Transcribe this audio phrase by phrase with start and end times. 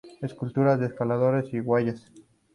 [0.23, 2.11] Esculturas de Escaladores en Guayas.